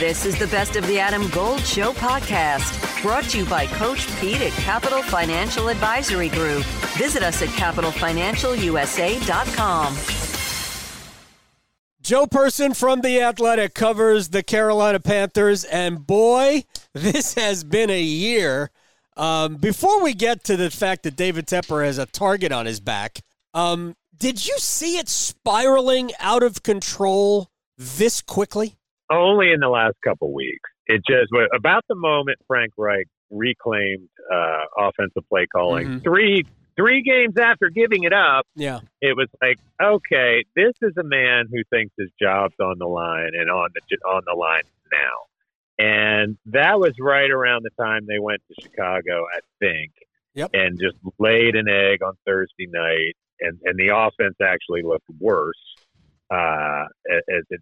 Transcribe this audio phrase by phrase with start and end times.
[0.00, 4.08] This is the Best of the Adam Gold Show podcast, brought to you by Coach
[4.18, 6.64] Pete at Capital Financial Advisory Group.
[6.96, 9.96] Visit us at capitalfinancialusa.com.
[12.00, 16.64] Joe Person from The Athletic covers the Carolina Panthers, and boy,
[16.94, 18.70] this has been a year.
[19.18, 22.80] Um, before we get to the fact that David Tepper has a target on his
[22.80, 23.20] back,
[23.52, 28.78] um, did you see it spiraling out of control this quickly?
[29.10, 30.70] Only in the last couple weeks.
[30.86, 35.86] It just was about the moment Frank Reich reclaimed uh, offensive play calling.
[35.86, 35.98] Mm-hmm.
[35.98, 36.44] Three
[36.76, 41.46] three games after giving it up, yeah, it was like, okay, this is a man
[41.50, 45.84] who thinks his job's on the line and on the on the line now.
[45.84, 49.92] And that was right around the time they went to Chicago, I think.
[50.34, 50.50] Yep.
[50.52, 55.54] And just laid an egg on Thursday night, and and the offense actually looked worse.
[56.30, 57.60] Uh, as it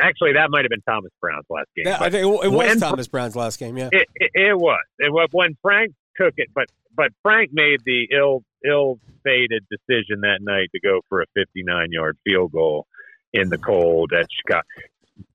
[0.00, 1.86] actually that might have been Thomas Brown's last game.
[1.88, 3.76] I think it, it was Thomas Brown's last game.
[3.76, 4.80] Yeah, it, it, it was.
[4.98, 10.22] It was when Frank took it, but but Frank made the ill ill fated decision
[10.22, 12.86] that night to go for a 59 yard field goal
[13.32, 14.66] in the cold at Chicago.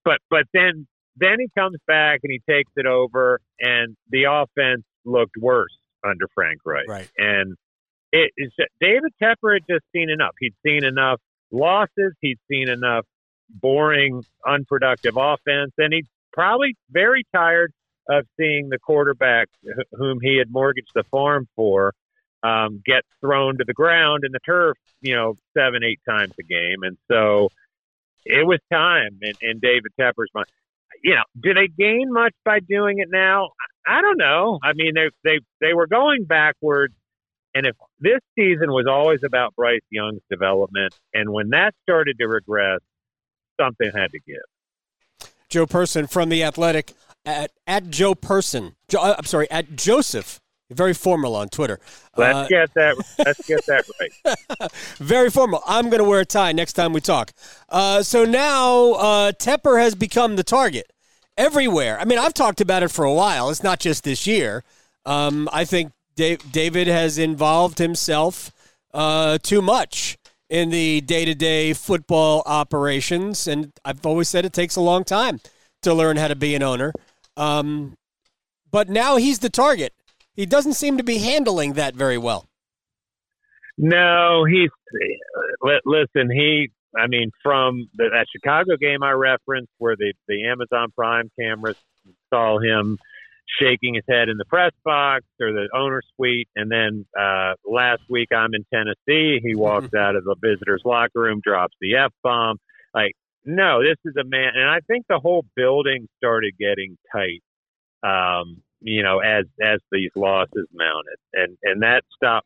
[0.03, 4.83] But but then then he comes back and he takes it over, and the offense
[5.05, 6.87] looked worse under Frank Reich.
[6.87, 7.09] Right.
[7.17, 7.55] And
[8.11, 10.33] it is David Tepper had just seen enough.
[10.39, 11.19] He'd seen enough
[11.51, 12.13] losses.
[12.21, 13.05] He'd seen enough
[13.53, 17.71] boring, unproductive offense, and he's probably very tired
[18.09, 19.47] of seeing the quarterback
[19.93, 21.93] whom he had mortgaged the farm for
[22.43, 26.43] um, get thrown to the ground in the turf, you know, seven, eight times a
[26.43, 26.83] game.
[26.83, 27.49] And so
[28.25, 30.47] it was time in, in David Tepper's mind.
[31.03, 33.49] You know, do they gain much by doing it now?
[33.85, 34.59] I don't know.
[34.63, 36.93] I mean, they they they were going backwards,
[37.53, 42.27] and if this season was always about Bryce Young's development, and when that started to
[42.27, 42.79] regress,
[43.59, 45.29] something had to give.
[45.49, 46.93] Joe Person from the Athletic
[47.25, 48.75] at at Joe Person.
[48.87, 50.39] Jo, uh, I'm sorry, at Joseph.
[50.71, 51.79] Very formal on Twitter.
[52.17, 52.95] Let's uh, get that.
[53.25, 54.71] Let's get that right.
[54.97, 55.61] very formal.
[55.67, 57.31] I'm going to wear a tie next time we talk.
[57.69, 60.91] Uh, so now uh, Tepper has become the target
[61.37, 61.99] everywhere.
[61.99, 63.49] I mean, I've talked about it for a while.
[63.49, 64.63] It's not just this year.
[65.05, 68.51] Um, I think Dave, David has involved himself
[68.93, 70.17] uh, too much
[70.53, 73.47] in the day to day football operations.
[73.47, 75.39] And I've always said it takes a long time
[75.81, 76.93] to learn how to be an owner.
[77.35, 77.97] Um,
[78.69, 79.93] but now he's the target.
[80.35, 82.47] He doesn't seem to be handling that very well.
[83.79, 84.69] No, he's
[85.85, 86.29] listen.
[86.29, 91.31] He, I mean, from the, that Chicago game I referenced, where the the Amazon Prime
[91.39, 91.77] cameras
[92.31, 92.99] saw him
[93.59, 96.47] shaking his head in the press box or the owner suite.
[96.55, 99.39] And then uh, last week I'm in Tennessee.
[99.43, 102.57] He walks out of the visitors' locker room, drops the f bomb.
[102.93, 103.13] Like,
[103.45, 104.53] no, this is a man.
[104.55, 107.41] And I think the whole building started getting tight.
[108.03, 112.45] Um, you know, as as these losses mounted, and and that stop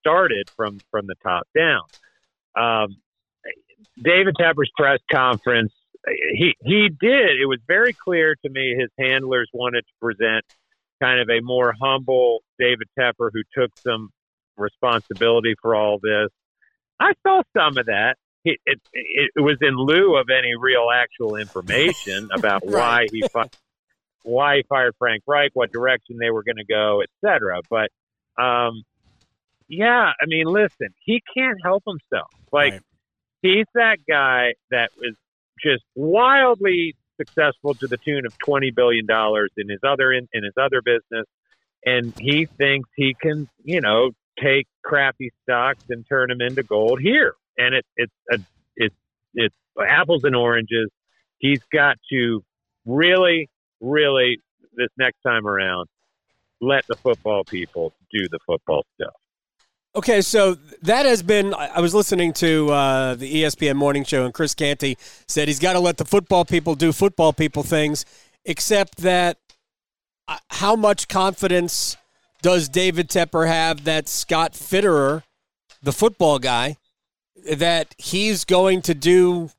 [0.00, 1.82] started from from the top down.
[2.56, 2.96] Um,
[4.02, 5.72] David Tepper's press conference
[6.06, 7.40] he he did.
[7.40, 10.44] It was very clear to me his handlers wanted to present
[11.02, 14.10] kind of a more humble David Tepper who took some
[14.56, 16.28] responsibility for all this.
[17.00, 18.16] I saw some of that.
[18.44, 22.72] It, it, it was in lieu of any real actual information about right.
[22.72, 23.48] why he fi-
[24.22, 27.60] why he fired Frank Reich, what direction they were going to go, etc.
[27.70, 27.90] But
[28.42, 28.82] um,
[29.68, 32.30] yeah, I mean, listen, he can't help himself.
[32.52, 32.82] Like right.
[33.42, 35.14] he's that guy that was
[35.62, 40.44] just wildly successful to the tune of twenty billion dollars in his other in, in
[40.44, 41.26] his other business,
[41.84, 44.10] and he thinks he can, you know,
[44.42, 47.34] take crappy stocks and turn them into gold here.
[47.56, 48.38] And it, it's a,
[48.76, 48.96] it's
[49.34, 50.90] it's apples and oranges.
[51.38, 52.42] He's got to
[52.84, 53.48] really,
[53.80, 54.40] really
[54.76, 55.88] this next time around
[56.60, 59.14] let the football people do the football stuff.
[59.96, 61.54] Okay, so that has been.
[61.54, 65.74] I was listening to uh, the ESPN morning show, and Chris Canty said he's got
[65.74, 68.04] to let the football people do football people things,
[68.44, 69.38] except that
[70.26, 71.96] uh, how much confidence
[72.42, 75.22] does David Tepper have that Scott Fitterer,
[75.80, 76.76] the football guy,
[77.52, 79.50] that he's going to do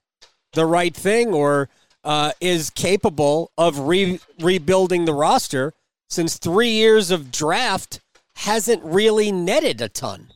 [0.52, 1.70] the right thing or
[2.04, 5.74] uh, is capable of re- rebuilding the roster
[6.10, 8.02] since three years of draft
[8.36, 10.30] hasn't really netted a ton.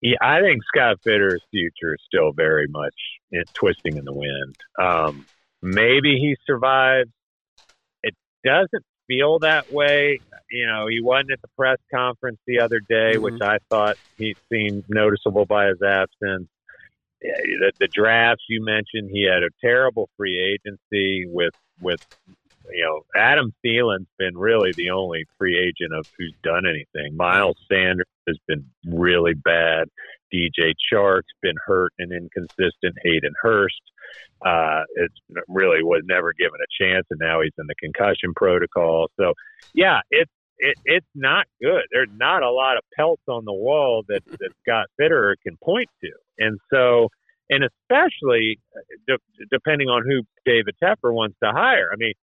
[0.00, 2.94] Yeah, I think Scott Fitterer's future is still very much
[3.32, 4.56] in, twisting in the wind.
[4.78, 5.26] Um,
[5.62, 7.10] maybe he survives.
[8.02, 8.14] It
[8.44, 10.20] doesn't feel that way.
[10.50, 13.22] You know, he wasn't at the press conference the other day, mm-hmm.
[13.22, 16.48] which I thought he seemed noticeable by his absence.
[17.22, 22.06] the, the drafts you mentioned, he had a terrible free agency with with
[22.72, 27.16] you know Adam Thielen's been really the only free agent of who's done anything.
[27.16, 29.88] Miles Sanders has been really bad.
[30.32, 32.96] DJ Chark's been hurt and inconsistent.
[33.02, 33.80] Hayden Hurst,
[34.44, 35.14] uh, it's
[35.48, 39.08] really was never given a chance, and now he's in the concussion protocol.
[39.18, 39.34] So,
[39.74, 41.82] yeah, it's it, it's not good.
[41.92, 45.88] There's not a lot of pelts on the wall that that Scott Fitterer can point
[46.02, 47.08] to, and so
[47.50, 51.90] and especially uh, de- depending on who David Tepper wants to hire.
[51.92, 52.14] I mean,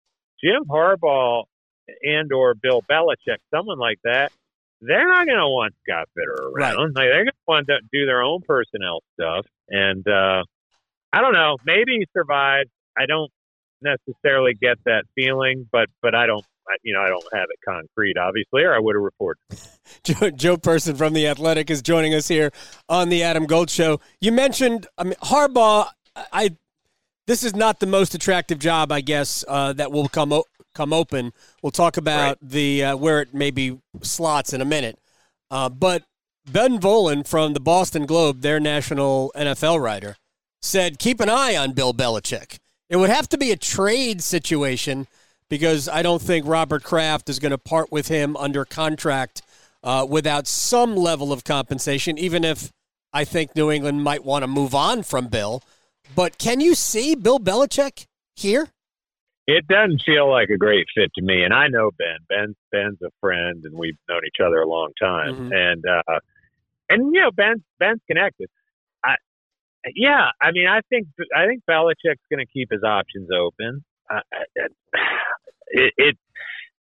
[0.43, 1.43] Jim Harbaugh
[2.03, 4.31] and or Bill Belichick, someone like that,
[4.81, 6.77] they're not going to want Scott Fitterer around.
[6.77, 6.77] Right.
[6.77, 9.45] Like, they're going to want to do their own personnel stuff.
[9.69, 10.43] And uh,
[11.13, 11.57] I don't know.
[11.65, 12.69] Maybe he survived.
[12.97, 13.31] I don't
[13.81, 16.45] necessarily get that feeling, but but I don't.
[16.83, 19.41] You know, I don't have it concrete, obviously, or I would have reported.
[20.03, 22.51] Joe, Joe Person from the Athletic is joining us here
[22.87, 23.99] on the Adam Gold Show.
[24.21, 25.89] You mentioned, I mean, Harbaugh.
[26.15, 26.55] I
[27.27, 30.93] this is not the most attractive job, I guess, uh, that will come o- come
[30.93, 31.33] open.
[31.61, 32.49] We'll talk about right.
[32.49, 34.99] the uh, where it maybe slots in a minute.
[35.49, 36.03] Uh, but
[36.49, 40.17] Ben Volin from the Boston Globe, their national NFL writer,
[40.61, 42.57] said keep an eye on Bill Belichick.
[42.89, 45.07] It would have to be a trade situation
[45.49, 49.41] because I don't think Robert Kraft is going to part with him under contract
[49.83, 52.71] uh, without some level of compensation, even if
[53.13, 55.63] I think New England might want to move on from Bill.
[56.15, 58.05] But can you see Bill Belichick
[58.35, 58.69] here?
[59.47, 62.17] It doesn't feel like a great fit to me, and I know Ben.
[62.29, 65.35] Ben Ben's a friend, and we've known each other a long time.
[65.35, 65.53] Mm-hmm.
[65.53, 66.19] And uh,
[66.89, 68.49] and you know, Ben Ben's connected.
[69.03, 69.15] I,
[69.95, 73.83] yeah, I mean, I think I think Belichick's going to keep his options open.
[74.09, 74.19] Uh,
[75.67, 76.17] it, it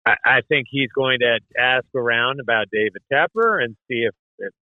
[0.06, 4.14] I, I think he's going to ask around about David Tepper and see if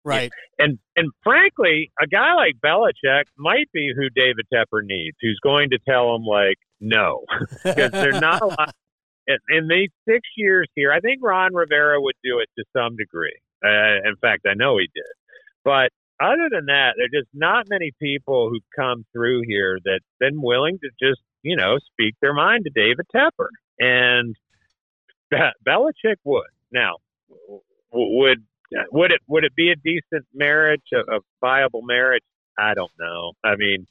[0.05, 0.31] Right.
[0.59, 5.71] And and frankly, a guy like Belichick might be who David Tepper needs, who's going
[5.71, 7.25] to tell him like no,
[7.65, 8.75] because there's not a lot.
[9.29, 12.97] In, in these six years here, I think Ron Rivera would do it to some
[12.97, 13.37] degree.
[13.63, 15.05] Uh, in fact, I know he did.
[15.63, 20.19] But other than that, there's just not many people who've come through here that have
[20.19, 23.49] been willing to just you know speak their mind to David Tepper,
[23.79, 24.35] and
[25.31, 25.37] Be-
[25.67, 26.49] Belichick would.
[26.73, 26.97] Now,
[27.47, 28.45] w- would
[28.93, 32.23] would it would it be a decent marriage, a, a viable marriage?
[32.59, 33.33] I don't know.
[33.45, 33.87] I mean,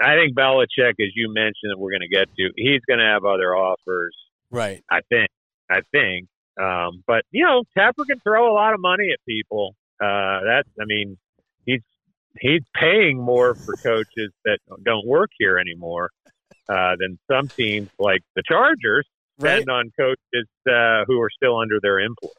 [0.00, 3.04] I think Belichick, as you mentioned, that we're going to get to, he's going to
[3.04, 4.14] have other offers.
[4.50, 4.82] Right.
[4.90, 5.28] I think.
[5.70, 6.28] I think.
[6.60, 9.74] Um, but you know, Tepper can throw a lot of money at people.
[10.00, 10.68] Uh, that's.
[10.80, 11.18] I mean,
[11.66, 11.82] he's
[12.40, 16.10] he's paying more for coaches that don't work here anymore
[16.68, 19.06] uh, than some teams like the Chargers
[19.38, 19.74] spend right.
[19.74, 22.36] on coaches uh, who are still under their influence.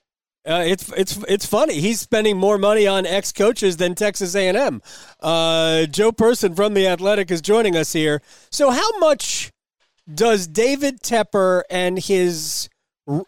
[0.48, 1.82] Uh, it's it's it's funny.
[1.82, 4.82] He's spending more money on ex coaches than Texas A and M.
[5.20, 8.22] Uh, Joe Person from the Athletic is joining us here.
[8.50, 9.52] So, how much
[10.12, 12.70] does David Tepper and his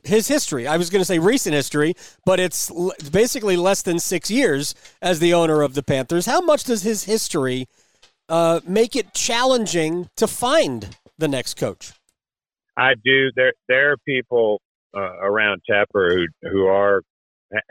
[0.06, 0.66] his history?
[0.66, 1.94] I was going to say recent history,
[2.26, 2.72] but it's
[3.10, 6.26] basically less than six years as the owner of the Panthers.
[6.26, 7.68] How much does his history
[8.30, 11.92] uh, make it challenging to find the next coach?
[12.78, 13.30] I do.
[13.36, 14.62] There there are people
[14.96, 17.02] uh, around Tepper who who are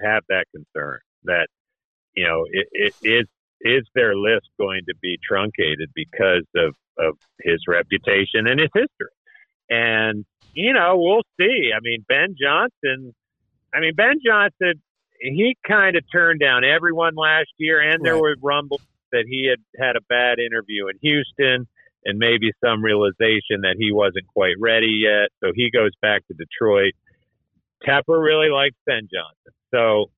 [0.00, 1.49] have that concern that
[2.15, 3.26] you know it, it is
[3.61, 9.12] is their list going to be truncated because of of his reputation and his history?
[9.70, 11.71] And you know we'll see.
[11.75, 13.14] I mean ben johnson
[13.75, 14.81] i mean ben johnson
[15.21, 18.23] he kind of turned down everyone last year and there right.
[18.23, 21.66] were rumbles that he had had a bad interview in houston
[22.04, 25.28] and maybe some realization that he wasn't quite ready yet.
[25.40, 26.95] So he goes back to detroit
[27.87, 29.52] Tepper really likes Ben Johnson.
[29.75, 30.11] So,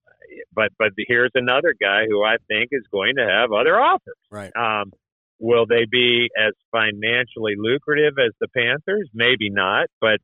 [0.54, 4.16] but but here's another guy who I think is going to have other offers.
[4.30, 4.52] Right.
[4.56, 4.92] Um,
[5.38, 9.08] will they be as financially lucrative as the Panthers?
[9.14, 9.88] Maybe not.
[10.00, 10.20] But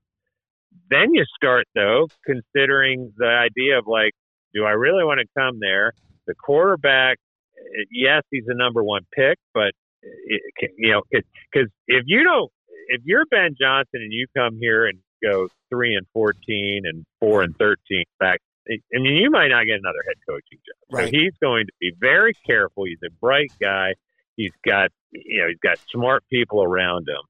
[0.91, 4.13] then you start though considering the idea of like,
[4.55, 5.93] do I really want to come there?
[6.27, 7.19] The quarterback,
[7.59, 9.73] eh, yes, he's a number one pick, but
[10.05, 12.51] eh, eh, it, you know, because if you don't,
[12.89, 17.43] if you're Ben Johnson and you come here and go three and fourteen and four
[17.43, 18.41] and thirteen back.
[18.69, 20.99] I mean, you might not get another head coaching job.
[20.99, 21.05] Right.
[21.07, 22.85] So he's going to be very careful.
[22.85, 23.95] He's a bright guy.
[24.37, 27.23] He's got you know he's got smart people around him.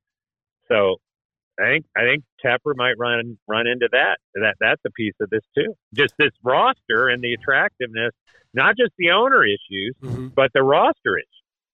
[0.68, 0.96] So
[1.58, 4.16] I think I think Tepper might run run into that.
[4.34, 5.74] That that's a piece of this too.
[5.94, 8.12] Just this roster and the attractiveness,
[8.54, 10.28] not just the owner issues, mm-hmm.
[10.28, 11.28] but the roster issues.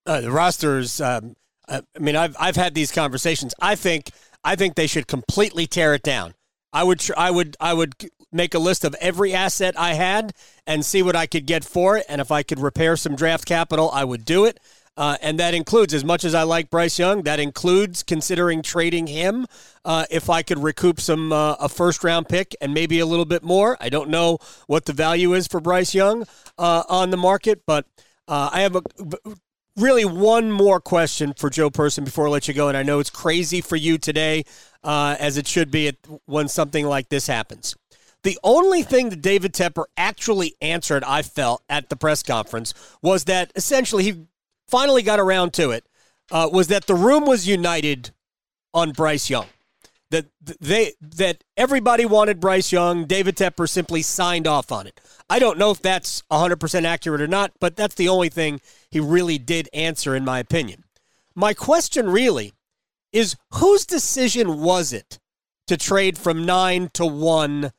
[0.05, 0.99] Uh, the rosters.
[1.01, 1.35] Um,
[1.67, 3.53] I mean, I've I've had these conversations.
[3.61, 4.11] I think
[4.43, 6.33] I think they should completely tear it down.
[6.71, 7.93] I would I would I would
[8.31, 10.33] make a list of every asset I had
[10.65, 13.45] and see what I could get for it and if I could repair some draft
[13.45, 14.59] capital, I would do it.
[14.95, 19.07] Uh, and that includes, as much as I like Bryce Young, that includes considering trading
[19.07, 19.47] him
[19.83, 23.25] uh, if I could recoup some uh, a first round pick and maybe a little
[23.25, 23.75] bit more.
[23.81, 26.27] I don't know what the value is for Bryce Young
[26.59, 27.87] uh, on the market, but
[28.27, 28.83] uh, I have a
[29.75, 32.67] really one more question for Joe Person before I let you go.
[32.67, 34.43] And I know it's crazy for you today,
[34.83, 35.91] uh, as it should be
[36.25, 37.75] when something like this happens.
[38.23, 43.25] The only thing that David Tepper actually answered, I felt, at the press conference was
[43.25, 44.27] that essentially he
[44.67, 45.85] finally got around to it,
[46.31, 48.11] uh, was that the room was united
[48.73, 49.47] on Bryce Young.
[50.13, 50.27] That
[50.61, 53.05] they that everybody wanted Bryce Young.
[53.05, 55.01] David Tepper simply signed off on it.
[55.27, 58.99] I don't know if that's 100% accurate or not, but that's the only thing he
[58.99, 60.83] really did answer, in my opinion.
[61.33, 62.53] My question really
[63.11, 65.17] is whose decision was it
[65.65, 67.71] to trade from nine to one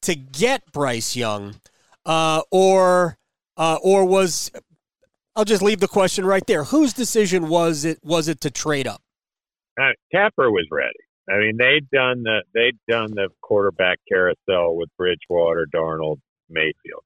[0.00, 1.56] to get Bryce Young,
[2.06, 3.18] uh, or
[3.58, 4.50] uh, or was
[5.36, 6.64] I'll just leave the question right there.
[6.64, 9.02] Whose decision was it was it to trade up?
[9.78, 10.98] Uh, Tepper was ready.
[11.32, 16.18] I mean, they'd done the they'd done the quarterback carousel with Bridgewater, Darnold,
[16.50, 17.04] Mayfield,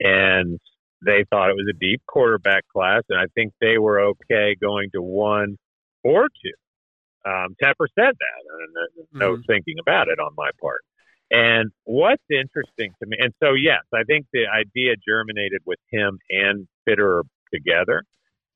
[0.00, 0.58] and
[1.04, 4.90] they thought it was a deep quarterback class, and I think they were okay going
[4.94, 5.58] to one
[6.02, 7.30] or two.
[7.30, 9.42] Um, Tepper said that, and no mm-hmm.
[9.46, 10.82] thinking about it on my part.
[11.30, 16.18] And what's interesting to me, and so yes, I think the idea germinated with him
[16.30, 18.04] and Fitterer together.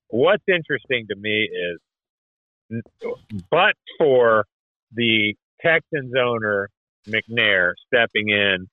[0.07, 1.49] What's interesting to me
[2.71, 2.81] is,
[3.49, 4.45] but for
[4.93, 6.69] the Texans owner
[7.07, 8.67] McNair stepping in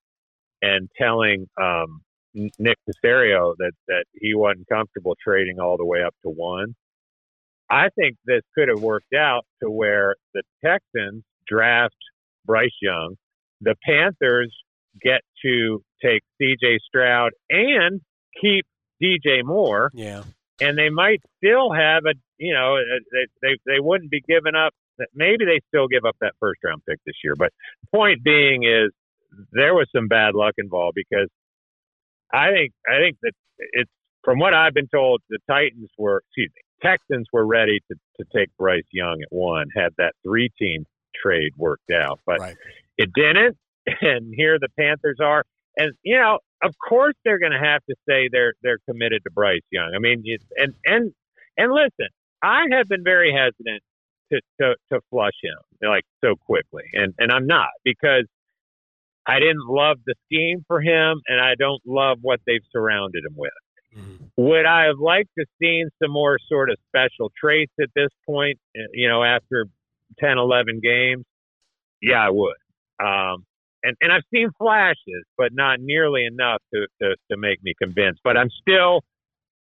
[0.62, 2.00] and telling um,
[2.34, 6.74] Nick Caserio that that he wasn't comfortable trading all the way up to one.
[7.70, 11.96] I think this could have worked out to where the Texans draft
[12.46, 13.16] Bryce Young
[13.60, 14.54] the Panthers
[15.02, 16.78] get to take C.J.
[16.86, 18.00] Stroud and
[18.40, 18.66] keep
[19.02, 19.90] DJ Moore.
[19.94, 20.22] Yeah,
[20.60, 22.76] and they might still have a you know
[23.12, 24.72] they they, they wouldn't be giving up.
[25.14, 27.34] Maybe they still give up that first round pick this year.
[27.36, 27.52] But
[27.94, 28.90] point being is
[29.52, 31.28] there was some bad luck involved because
[32.32, 33.90] I think I think that it's
[34.24, 38.24] from what I've been told the Titans were excuse me Texans were ready to to
[38.36, 42.40] take Bryce Young at one had that three team trade worked out, but.
[42.40, 42.56] Right
[42.98, 43.56] it didn't,
[44.02, 45.44] and here the Panthers are.
[45.76, 49.30] And you know, of course, they're going to have to say they're they're committed to
[49.30, 49.92] Bryce Young.
[49.94, 50.24] I mean,
[50.56, 51.12] and and
[51.56, 52.08] and listen,
[52.42, 53.82] I have been very hesitant
[54.32, 58.24] to to, to flush him like so quickly, and and I'm not because
[59.26, 63.34] I didn't love the scheme for him, and I don't love what they've surrounded him
[63.36, 63.50] with.
[63.96, 64.24] Mm-hmm.
[64.36, 68.58] Would I have liked to seen some more sort of special traits at this point?
[68.92, 69.66] You know, after
[70.18, 71.24] 10, 11 games,
[72.00, 72.56] yeah, I would.
[73.00, 73.44] Um,
[73.82, 78.20] and, and I've seen flashes, but not nearly enough to, to, to make me convinced.
[78.24, 79.02] But I'm still,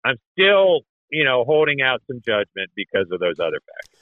[0.04, 4.02] I'm still, you know, holding out some judgment because of those other factors.